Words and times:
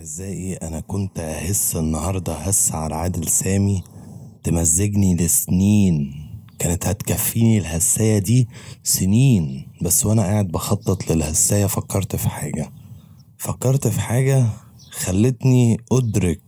أعزائي 0.00 0.54
أنا 0.54 0.80
كنت 0.80 1.18
أهس 1.18 1.76
النهاردة 1.76 2.32
هس 2.34 2.72
على 2.72 2.94
عادل 2.94 3.28
سامي 3.28 3.82
تمزجني 4.42 5.14
لسنين. 5.14 6.14
كانت 6.58 6.86
هتكفيني 6.86 7.58
الهساية 7.58 8.18
دي 8.18 8.48
سنين. 8.82 9.68
بس 9.82 10.06
وأنا 10.06 10.22
قاعد 10.22 10.48
بخطط 10.48 11.10
للهساية 11.10 11.66
فكرت 11.66 12.16
في 12.16 12.28
حاجة. 12.28 12.70
فكرت 13.38 13.88
في 13.88 14.00
حاجة 14.00 14.46
خلتني 14.90 15.76
أدرك 15.92 16.40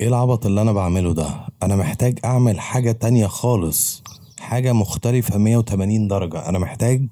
إيه 0.00 0.08
العبط 0.08 0.46
اللي 0.46 0.60
أنا 0.60 0.72
بعمله 0.72 1.14
ده. 1.14 1.46
أنا 1.62 1.76
محتاج 1.76 2.18
أعمل 2.24 2.60
حاجة 2.60 2.92
تانية 2.92 3.26
خالص. 3.26 4.02
حاجة 4.40 4.72
مختلفة 4.72 5.38
180 5.38 6.08
درجة. 6.08 6.48
أنا 6.48 6.58
محتاج 6.58 7.08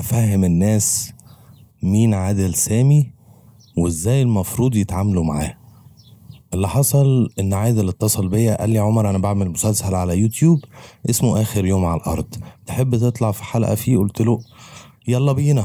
أفهم 0.00 0.44
الناس 0.44 1.12
مين 1.82 2.14
عادل 2.14 2.54
سامي 2.54 3.13
وإزاي 3.76 4.22
المفروض 4.22 4.76
يتعاملوا 4.76 5.24
معاه. 5.24 5.54
اللي 6.54 6.68
حصل 6.68 7.30
إن 7.40 7.54
عادل 7.54 7.88
اتصل 7.88 8.28
بيا 8.28 8.60
قال 8.60 8.70
لي 8.70 8.78
عمر 8.78 9.10
أنا 9.10 9.18
بعمل 9.18 9.50
مسلسل 9.50 9.94
على 9.94 10.18
يوتيوب 10.18 10.60
اسمه 11.10 11.42
آخر 11.42 11.64
يوم 11.64 11.84
على 11.84 12.00
الأرض. 12.00 12.34
تحب 12.66 12.96
تطلع 12.96 13.32
في 13.32 13.44
حلقة 13.44 13.74
فيه؟ 13.74 13.96
قلت 13.98 14.20
له 14.20 14.40
يلا 15.08 15.32
بينا. 15.32 15.64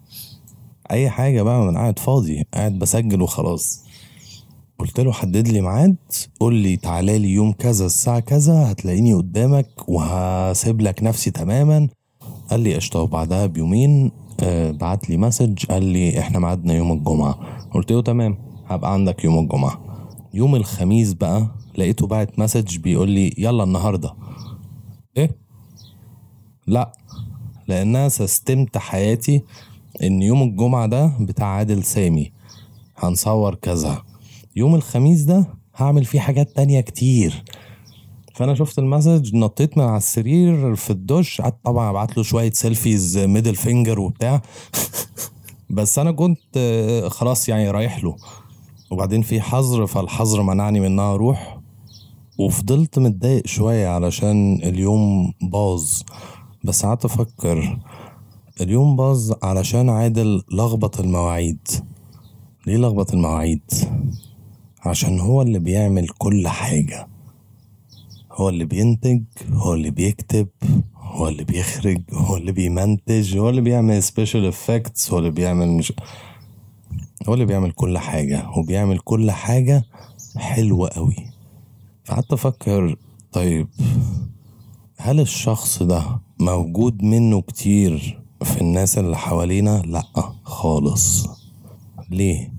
أي 0.90 1.10
حاجة 1.10 1.42
بقى 1.42 1.60
من 1.60 1.76
قاعد 1.76 1.98
فاضي 1.98 2.44
قاعد 2.54 2.78
بسجل 2.78 3.22
وخلاص. 3.22 3.84
قلت 4.78 5.00
له 5.00 5.12
حدد 5.12 5.48
لي 5.48 5.60
ميعاد 5.60 5.96
قول 6.40 6.54
لي 6.54 6.76
تعالى 6.76 7.18
لي 7.18 7.28
يوم 7.28 7.52
كذا 7.52 7.86
الساعة 7.86 8.20
كذا 8.20 8.72
هتلاقيني 8.72 9.14
قدامك 9.14 9.88
وهسيب 9.88 10.80
لك 10.80 11.02
نفسي 11.02 11.30
تماما. 11.30 11.88
قال 12.50 12.60
لي 12.60 12.74
قشطة. 12.74 13.00
وبعدها 13.00 13.46
بيومين 13.46 14.12
بعت 14.80 15.10
لي 15.10 15.16
message 15.16 15.66
قال 15.66 15.84
لي 15.84 16.18
إحنا 16.18 16.38
ميعادنا 16.38 16.74
يوم 16.74 16.92
الجمعة. 16.92 17.38
قلت 17.74 17.92
له 17.92 18.02
تمام 18.02 18.38
هبقى 18.66 18.92
عندك 18.92 19.24
يوم 19.24 19.38
الجمعة. 19.38 19.80
يوم 20.34 20.54
الخميس 20.56 21.12
بقى 21.12 21.48
لقيته 21.78 22.06
بعت 22.06 22.38
message 22.38 22.76
بيقول 22.76 23.10
لي 23.10 23.34
يلا 23.38 23.64
النهارده. 23.64 24.14
إيه؟ 25.16 25.30
لا 26.66 26.92
لأن 27.68 27.92
أنا 27.92 28.08
سستمت 28.08 28.78
حياتي 28.78 29.42
إن 30.02 30.22
يوم 30.22 30.42
الجمعة 30.42 30.86
ده 30.86 31.12
بتاع 31.20 31.46
عادل 31.46 31.84
سامي. 31.84 32.32
هنصور 32.96 33.54
كذا. 33.54 34.02
يوم 34.56 34.74
الخميس 34.74 35.22
ده 35.22 35.46
هعمل 35.76 36.04
فيه 36.04 36.20
حاجات 36.20 36.56
تانية 36.56 36.80
كتير. 36.80 37.44
فأنا 38.34 38.54
شفت 38.54 38.78
ال 38.78 38.85
message 38.85 39.36
نطيت 39.36 39.78
من 39.78 39.84
على 39.84 39.96
السرير 39.96 40.74
في 40.74 40.90
الدش 40.90 41.40
قعدت 41.40 41.56
طبعا 41.64 41.90
أبعت 41.90 42.16
له 42.16 42.22
شوية 42.22 42.52
selfies 42.52 43.18
middle 43.18 43.54
finger 43.54 44.00
وبتاع. 44.00 44.42
بس 45.70 45.98
أنا 45.98 46.12
كنت 46.12 46.58
خلاص 47.10 47.48
يعني 47.48 47.70
رايح 47.70 48.04
له. 48.04 48.16
وبعدين 48.90 49.22
في 49.22 49.40
حظر 49.40 49.86
فالحظر 49.86 50.42
منعني 50.42 50.80
من 50.80 50.86
إن 50.86 50.92
أنا 50.92 51.14
أروح. 51.14 51.60
وفضلت 52.38 52.98
متضايق 52.98 53.46
شوية 53.46 53.88
علشان 53.88 54.60
اليوم 54.62 55.32
باظ. 55.42 56.02
بس 56.64 56.86
قعدت 56.86 57.04
أفكر 57.04 57.78
اليوم 58.60 58.96
باظ 58.96 59.32
علشان 59.42 59.90
عادل 59.90 60.42
لخبط 60.52 61.00
المواعيد. 61.00 61.68
ليه 62.66 62.76
لخبط 62.76 63.12
المواعيد؟ 63.12 63.70
عشان 64.80 65.20
هو 65.20 65.42
اللي 65.42 65.58
بيعمل 65.58 66.08
كل 66.08 66.48
حاجة. 66.48 67.13
هو 68.34 68.48
اللي 68.48 68.64
بينتج 68.64 69.22
هو 69.52 69.74
اللي 69.74 69.90
بيكتب 69.90 70.48
هو 70.96 71.28
اللي 71.28 71.44
بيخرج 71.44 72.02
هو 72.12 72.36
اللي 72.36 72.52
بيمنتج 72.52 73.36
هو 73.38 73.48
اللي 73.50 73.60
بيعمل 73.60 74.02
special 74.02 74.46
effects 74.46 75.10
هو 75.12 75.18
اللي 75.18 75.30
بيعمل 75.30 75.68
مش 75.68 75.92
هو 77.28 77.34
اللي 77.34 77.44
بيعمل 77.44 77.70
كل 77.72 77.98
حاجة 77.98 78.50
وبيعمل 78.56 78.98
كل 78.98 79.30
حاجة 79.30 79.84
حلوة 80.36 80.88
قوي 80.88 81.16
فقعدت 82.04 82.32
أفكر 82.32 82.96
طيب 83.32 83.68
هل 84.98 85.20
الشخص 85.20 85.82
ده 85.82 86.02
موجود 86.40 87.02
منه 87.02 87.40
كتير 87.40 88.20
في 88.42 88.60
الناس 88.60 88.98
اللي 88.98 89.16
حوالينا؟ 89.16 89.82
لأ 89.86 90.32
خالص 90.44 91.26
ليه؟ 92.10 92.53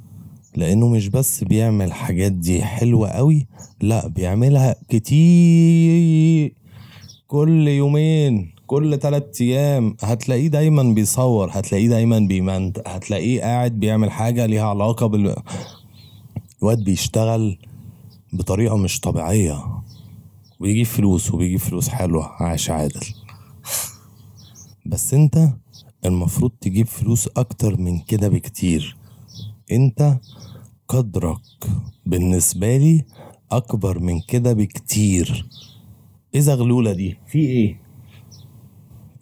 لأنه 0.56 0.88
مش 0.88 1.08
بس 1.08 1.44
بيعمل 1.44 1.94
حاجات 1.94 2.32
دي 2.32 2.64
حلوة 2.64 3.10
قوي 3.10 3.48
لأ 3.82 4.08
بيعملها 4.08 4.76
كتير. 4.90 6.54
كل 7.28 7.68
يومين 7.68 8.56
كل 8.68 8.98
تلات 8.98 9.38
أيام 9.42 9.96
هتلاقيه 10.02 10.48
دايما 10.48 10.84
بيصور 10.84 11.50
هتلاقيه 11.52 11.88
دايما 11.88 12.20
بيمنت 12.20 12.82
هتلاقيه 12.88 13.42
قاعد 13.42 13.72
بيعمل 13.72 14.12
حاجة 14.12 14.46
ليها 14.46 14.66
علاقة 14.68 15.08
بال 15.08 15.36
الواد 16.62 16.84
بيشتغل 16.84 17.58
بطريقة 18.34 18.78
مش 18.78 19.00
طبيعية. 19.00 19.64
ويجيب 20.60 20.86
فلوس 20.86 21.32
وبيجيب 21.34 21.60
فلوس 21.60 21.90
حلوة 21.90 22.26
عاش 22.26 22.70
عادل. 22.70 23.06
بس 24.86 25.14
أنت 25.14 25.50
المفروض 26.06 26.52
تجيب 26.62 26.88
فلوس 26.88 27.30
أكتر 27.38 27.78
من 27.78 28.00
كده 28.00 28.28
بكتير. 28.28 28.98
انت 29.72 30.18
قدرك 30.88 31.38
بالنسبة 32.06 32.78
لي 32.78 33.06
أكبر 33.52 34.00
من 34.00 34.22
كده 34.22 34.54
بكتير. 34.54 35.46
إيه 36.36 36.40
زغلولة 36.42 36.94
دي 36.94 37.18
في 37.28 37.40
إيه؟ 37.40 37.80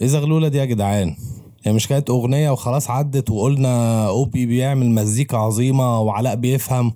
إيه 0.02 0.08
زغلولة 0.08 0.48
دي 0.48 0.58
يا 0.58 0.66
جدعان 0.66 1.16
هي 1.64 1.74
مش 1.74 1.88
كانت 1.88 2.10
أغنية 2.10 2.50
وخلاص 2.50 2.90
عدت 2.90 3.30
وقلنا 3.30 4.08
أوبي 4.08 4.46
بيعمل 4.46 4.90
مزيكا 4.90 5.38
عظيمة 5.38 6.00
وعلاء 6.00 6.36
بيفهم؟ 6.36 6.94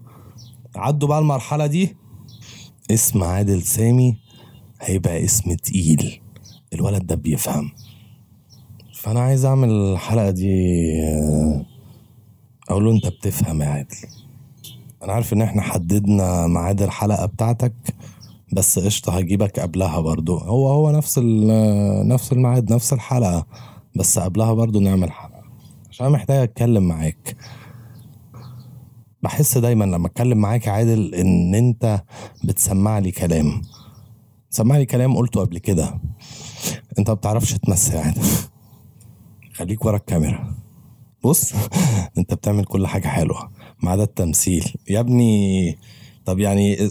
عدوا 0.75 1.07
بقى 1.09 1.19
المرحلة 1.19 1.65
دي. 1.67 1.95
اسم 2.91 3.23
عادل 3.23 3.61
سامي 3.61 4.17
هيبقى 4.81 5.23
اسم 5.25 5.53
تقيل. 5.53 6.19
الولد 6.73 7.07
ده 7.07 7.15
بيفهم. 7.15 7.71
فأنا 8.93 9.19
عايز 9.19 9.45
أعمل 9.45 9.69
الحلقة 9.69 10.29
دي 10.29 10.49
آه، 11.03 11.65
أقول 12.69 12.85
له 12.85 12.91
أنت 12.91 13.07
بتفهم 13.07 13.61
يا 13.61 13.67
عادل. 13.67 13.95
أنا 15.03 15.13
عارف 15.13 15.33
إن 15.33 15.41
إحنا 15.41 15.61
حددنا 15.61 16.47
ميعاد 16.47 16.81
الحلقة 16.81 17.25
بتاعتك 17.25 17.73
بس 18.53 18.79
قشطة 18.79 19.17
هجيبك 19.17 19.59
قبلها 19.59 19.99
برضو. 19.99 20.37
هو 20.37 20.69
هو 20.69 20.91
نفس 20.91 21.19
نفس 22.03 22.33
الميعاد 22.33 22.73
نفس 22.73 22.93
الحلقة 22.93 23.45
بس 23.95 24.19
قبلها 24.19 24.53
برضو 24.53 24.79
نعمل 24.79 25.11
حلقة. 25.11 25.41
عشان 25.89 26.09
محتاج 26.09 26.37
أتكلم 26.37 26.87
معاك. 26.87 27.35
بحس 29.23 29.57
دايما 29.57 29.85
لما 29.85 30.07
أتكلم 30.07 30.37
معاك 30.37 30.67
يا 30.67 30.71
عادل 30.71 31.15
إن 31.15 31.55
أنت 31.55 32.03
بتسمع 32.43 32.99
لي 32.99 33.11
كلام. 33.11 33.61
تسمع 34.51 34.77
لي 34.77 34.85
كلام 34.85 35.17
قلته 35.17 35.41
قبل 35.41 35.57
كده. 35.57 35.99
أنت 36.99 37.09
ما 37.09 37.13
بتعرفش 37.15 37.53
تمثل 37.53 37.93
يا 37.93 37.99
عادل. 37.99 38.21
خليك 39.53 39.85
ورا 39.85 39.97
الكاميرا. 39.97 40.56
بص 41.23 41.53
انت 42.17 42.33
بتعمل 42.33 42.65
كل 42.65 42.87
حاجة 42.87 43.07
حلوة 43.07 43.51
ما 43.83 43.91
عدا 43.91 44.03
التمثيل. 44.03 44.73
يا 44.89 44.99
ابني 44.99 45.77
طب 46.25 46.39
يعني 46.39 46.89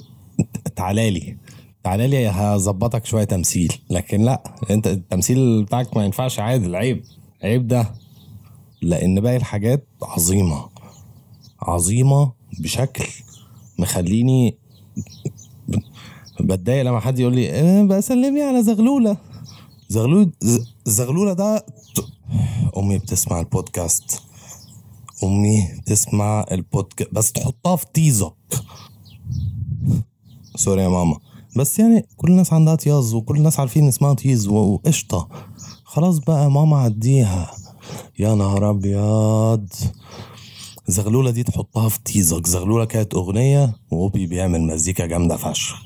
تعالى 0.77 1.11
لي 1.11 1.37
تعالى 1.85 2.07
لي 2.09 2.29
هظبطك 2.29 3.07
شوية 3.07 3.25
تمثيل. 3.25 3.73
لكن 3.91 4.23
لا 4.23 4.43
انت 4.71 4.87
التمثيل 4.87 5.65
بتاعك 5.65 5.97
ما 5.97 6.05
ينفعش 6.05 6.39
عادل. 6.41 6.77
عيب 6.77 7.05
عيب 7.43 7.67
ده. 7.69 7.95
لأن 8.83 9.21
باقي 9.21 9.37
الحاجات 9.37 9.87
عظيمة 10.03 10.69
عظيمة 11.63 12.33
بشكل 12.61 13.05
مخليني 13.79 14.59
بتضايق 16.41 16.83
لما 16.83 17.01
حد 17.01 17.19
يقول 17.19 17.35
لي 17.35 17.51
آه 17.51 17.83
بقى 17.83 18.03
سلمني 18.03 18.43
على 18.43 18.63
زغلولة. 18.63 19.17
زغلول 19.89 20.31
ز- 20.41 20.73
زغلولة 20.85 21.33
ده 21.33 21.67
أمي 22.77 22.99
بتسمع 22.99 23.41
البودكاست. 23.41 24.23
أمي 25.25 25.69
تسمع 25.87 26.45
البودكاست 26.53 27.11
بس 27.15 27.33
تحطها 27.33 27.77
في 27.77 27.87
تيزك. 27.95 28.33
sorry 30.57 30.83
يا 30.83 30.89
ماما. 30.89 31.19
بس 31.57 31.79
يعني 31.79 32.07
كل 32.17 32.29
الناس 32.31 32.53
عندها 32.53 32.75
طياز 32.75 33.15
وكل 33.15 33.37
الناس 33.37 33.61
عارفين 33.61 33.89
اسمها 33.89 34.15
طيز 34.15 34.49
و- 34.49 34.55
وقشطة. 34.55 35.29
خلاص 35.85 36.19
بقى 36.19 36.51
ماما 36.51 36.77
عديها. 36.79 37.51
يا 38.19 38.35
نهار 38.35 38.71
أبيض. 38.71 39.69
زغلولة 40.89 41.31
دي 41.31 41.43
تحطها 41.43 41.89
في 41.89 41.99
تيزك. 42.05 42.47
زغلولة 42.47 42.85
كانت 42.85 43.15
أغنية 43.15 43.77
وأوبي 43.91 44.27
بيعمل 44.27 44.63
مزيكا 44.63 45.07
جامدة 45.07 45.37
فشخ. 45.37 45.77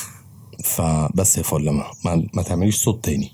فبس 0.64 1.38
يا 1.38 1.42
فل 1.42 1.70
ما, 1.70 1.84
ما 2.34 2.42
تعمليش 2.42 2.76
صوت 2.84 3.04
تاني. 3.04 3.32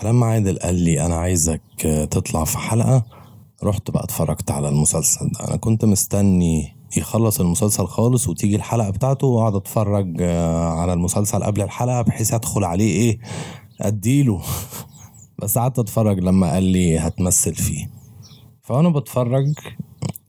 فلما 0.00 0.26
عادل 0.26 0.58
قال 0.58 0.74
لي 0.74 1.06
أنا 1.06 1.14
عايزك 1.14 1.62
تطلع 2.10 2.44
في 2.44 2.58
حلقة 2.58 3.04
رحت 3.64 3.90
بقى 3.90 4.04
اتفرجت 4.04 4.50
على 4.50 4.68
المسلسل 4.68 5.30
ده. 5.30 5.48
أنا 5.48 5.56
كنت 5.56 5.84
مستني 5.84 6.76
يخلص 6.96 7.40
المسلسل 7.40 7.86
خالص 7.86 8.28
وتيجي 8.28 8.56
الحلقة 8.56 8.90
بتاعته 8.90 9.26
وأقعد 9.26 9.54
أتفرج 9.54 10.16
آه، 10.20 10.68
على 10.68 10.92
المسلسل 10.92 11.42
قبل 11.42 11.62
الحلقة 11.62 12.02
بحيث 12.02 12.34
أدخل 12.34 12.64
عليه 12.64 12.92
إيه 12.92 13.18
أديله. 13.80 14.42
بس 15.42 15.58
قعدت 15.58 15.78
أتفرج 15.78 16.18
لما 16.18 16.52
قال 16.52 16.62
لي 16.62 16.98
هتمثل 16.98 17.54
فيه. 17.54 17.90
فأنا 18.62 18.88
بتفرج 18.88 19.54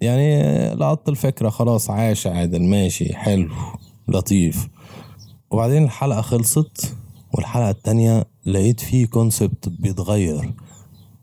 يعني 0.01 0.43
لقطت 0.75 1.09
الفكرة 1.09 1.49
خلاص 1.49 1.89
عاش 1.89 2.27
عادل 2.27 2.63
ماشي 2.63 3.15
حلو 3.15 3.49
لطيف. 4.07 4.67
وبعدين 5.51 5.83
الحلقة 5.83 6.21
خلصت 6.21 6.95
والحلقة 7.33 7.69
التانية 7.69 8.25
لقيت 8.45 8.79
فيه 8.79 9.05
concept 9.05 9.69
بيتغير. 9.69 10.53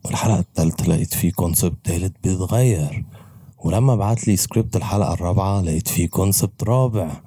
والحلقة 0.05 0.39
التالتة 0.39 0.85
لقيت 0.85 1.13
فيه 1.13 1.31
concept 1.31 1.77
تالت 1.83 2.13
بيتغير. 2.23 3.05
ولما 3.63 3.95
بعت 3.95 4.27
لي 4.27 4.35
سكريبت 4.35 4.75
الحلقة 4.75 5.13
الرابعة 5.13 5.61
لقيت 5.61 5.87
فيه 5.87 6.07
concept 6.07 6.63
رابع. 6.63 7.21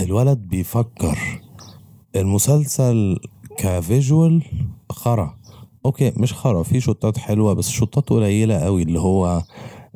الولد 0.00 0.38
بيفكر. 0.38 1.42
المسلسل 2.16 3.18
ك 3.58 3.70
visual 3.70 4.42
خرا. 4.90 5.38
okay 5.86 6.12
مش 6.16 6.32
خرا 6.34 6.62
في 6.62 6.80
شوتات 6.80 7.18
حلوة 7.18 7.52
بس 7.52 7.68
شوتات 7.68 8.08
قليلة 8.10 8.58
قوي 8.58 8.82
اللي 8.82 9.00
هو 9.00 9.42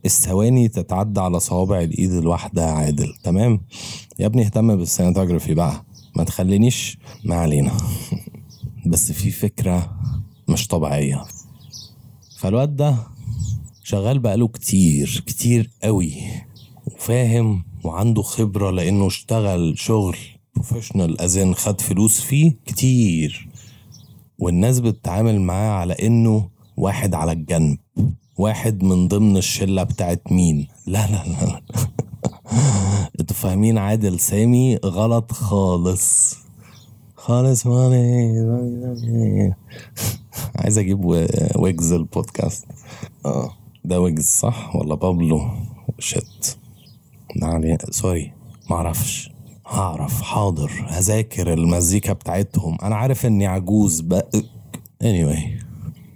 الثواني 0.05 0.69
تتعدى 0.69 1.21
على 1.21 1.41
صوابع 1.41 1.81
الإيد 1.81 2.13
الواحدة 2.13 2.71
عادل. 2.73 3.15
تمام؟ 3.25 3.61
يا 4.19 4.27
ابني 4.27 4.43
اهتم 4.43 4.77
بال 4.76 4.86
cinematography 4.86 5.55
بقى. 5.55 5.85
ما 6.17 6.25
تخلينيش 6.25 6.99
ما 7.25 7.35
علينا. 7.35 7.76
بس 8.87 9.12
في 9.12 9.31
فكرة 9.31 9.97
مش 10.49 10.67
طبيعية. 10.67 11.25
فالواد 12.38 12.76
ده 12.76 12.97
شغال 13.85 14.19
بقاله 14.19 14.49
كتير 14.49 15.23
كتير 15.26 15.70
قوي 15.82 16.14
وفاهم 16.87 17.64
وعنده 17.85 18.23
خبرة 18.23 18.70
لأنه 18.70 19.06
اشتغل 19.06 19.75
شغل 19.79 20.17
professional 20.55 21.20
as 21.20 21.38
in 21.38 21.55
خد 21.55 21.81
فلوس 21.81 22.20
فيه 22.20 22.56
كتير. 22.67 23.49
والناس 24.38 24.81
بتتعامل 24.81 25.41
معاه 25.41 25.70
على 25.73 25.93
إنه 25.93 26.49
واحد 26.76 27.14
على 27.14 27.32
الجنب 27.32 27.79
واحد 28.38 28.82
من 28.82 29.09
ضمن 29.09 29.37
الشلة 29.37 29.82
بتاعت 29.82 30.23
مين. 30.32 30.69
لا 30.87 31.06
لا 31.11 31.25
لا. 31.26 31.62
أنتوا 33.23 33.37
فاهمين 33.37 33.79
عادل 33.79 34.21
سامي 34.21 34.77
غلط 34.77 35.33
خالص. 35.33 36.37
خالص 37.17 37.67
ماني 37.67 39.55
عايز 40.57 40.79
أجيب 40.79 41.05
ويجز 41.57 41.93
البودكاست. 41.93 42.65
آه 43.27 43.53
ده 43.85 44.01
ويجز 44.01 44.25
صح 44.25 44.77
ولا 44.77 44.95
بابلو؟ 44.95 45.41
shit. 45.99 46.59
يعني 47.37 47.79
sorry 47.91 48.32
معرفش 48.71 49.31
هعرف 49.67 50.23
حاضر. 50.23 50.87
هذاكر 50.89 51.53
المزيكا 51.53 52.13
بتاعتهم. 52.13 52.79
أنا 52.83 52.97
عارف 52.97 53.27
إني 53.27 53.47
عجوز 53.47 54.01
بقى. 54.01 54.31
Anyway 55.05 55.63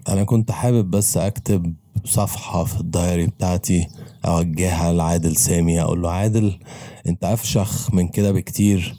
أنا 0.09 0.25
كنت 0.25 0.51
حابب 0.51 0.91
بس 0.91 1.17
أكتب 1.17 1.75
صفحة 2.05 2.65
في 2.65 2.81
ال 2.81 2.89
diary 2.89 3.27
بتاعتي. 3.27 3.89
أوجهها 4.27 4.93
لعادل 4.93 5.37
سامي 5.37 5.83
أقول 5.83 6.03
له 6.03 6.11
عادل 6.11 6.59
أنت 7.07 7.25
أفشخ 7.25 7.95
من 7.95 8.09
كده 8.09 8.33
بكتير 8.33 8.95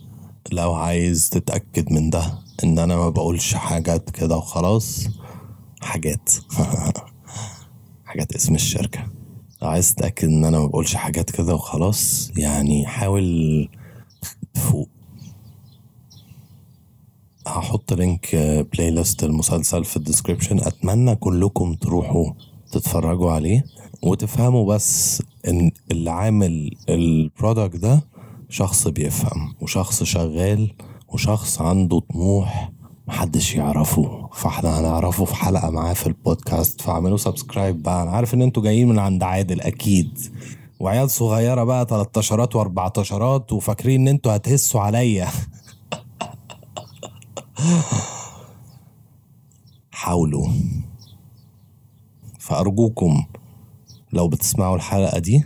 لو 0.51 0.73
عايز 0.73 1.29
تتأكد 1.29 1.91
من 1.93 2.09
ده 2.09 2.33
إن 2.63 2.79
أنا 2.79 2.95
ما 2.95 3.09
بقولش 3.09 3.53
حاجات 3.53 4.09
كده 4.09 4.37
وخلاص. 4.37 5.07
حاجات. 5.81 6.29
حاجات 8.05 8.35
اسم 8.35 8.55
الشركة. 8.55 8.99
لو 9.61 9.67
عايز 9.67 9.95
تتأكد 9.95 10.27
إن 10.27 10.45
أنا 10.45 10.59
ما 10.59 10.65
بقولش 10.65 10.95
حاجات 10.95 11.29
كده 11.31 11.55
وخلاص 11.55 12.31
يعني 12.37 12.87
حاول 12.87 13.69
تفوق. 14.53 14.89
هحط 17.47 17.93
link 17.93 18.35
playlist 18.73 19.23
المسلسل 19.23 19.85
في 19.85 19.97
ال 19.97 20.02
description. 20.02 20.59
أتمنى 20.59 21.15
كلكم 21.15 21.73
تروحوا 21.73 22.31
تتفرجوا 22.71 23.31
عليه 23.31 23.65
وتفهموا 24.03 24.73
بس 24.75 25.23
إن 25.47 25.71
اللي 25.91 26.09
عامل 26.11 26.71
ال 26.89 27.00
product 27.00 27.75
ده 27.75 28.03
شخص 28.49 28.87
بيفهم 28.87 29.53
وشخص 29.61 30.03
شغال 30.03 30.73
وشخص 31.07 31.61
عنده 31.61 31.99
طموح 31.99 32.71
محدش 33.07 33.55
يعرفه. 33.55 34.29
فاحنا 34.33 34.79
هنعرفه 34.79 35.25
في 35.25 35.35
حلقة 35.35 35.69
معاه 35.69 35.93
في 35.93 36.07
البودكاست. 36.07 36.81
فاعملوا 36.81 37.17
سبسكرايب 37.17 37.83
بقى. 37.83 38.03
أنا 38.03 38.11
عارف 38.11 38.33
إن 38.33 38.41
أنتوا 38.41 38.63
جايين 38.63 38.87
من 38.87 38.99
عند 38.99 39.23
عادل 39.23 39.61
أكيد. 39.61 40.19
وعيال 40.79 41.09
صغيرة 41.09 41.63
بقى 41.63 41.85
13 41.89 42.47
و14 42.47 43.53
وفاكرين 43.53 44.01
إن 44.01 44.07
أنتوا 44.07 44.35
هتهسوا 44.35 44.81
عليا. 44.81 45.27
حاولوا. 49.91 50.47
فأرجوكم 52.47 53.25
لو 54.13 54.27
بتسمعوا 54.27 54.75
الحلقة 54.75 55.19
دي 55.19 55.43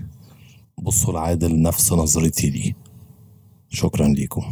بصوا 0.77 1.13
لعادل 1.13 1.61
نفس 1.61 1.93
نظرتي 1.93 2.49
ليه. 2.49 2.73
شكرا 3.69 4.07
ليكم. 4.07 4.43